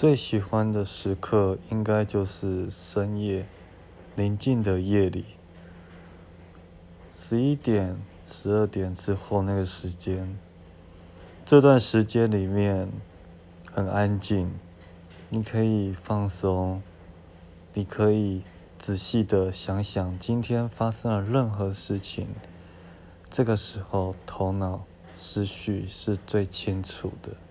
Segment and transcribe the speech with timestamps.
[0.00, 3.46] 最喜欢的时刻应该就是深夜
[4.14, 5.26] 宁静的夜里。
[7.12, 10.38] 十一点十二点之后那个时间。
[11.44, 12.88] 这段时间里面
[13.70, 14.50] 很安静
[15.28, 16.82] 你可以放松
[17.74, 18.40] 你可以
[18.78, 22.28] 仔细的想想今天发生了任何事情。
[23.28, 27.49] 这个时候头脑思绪是最清楚的。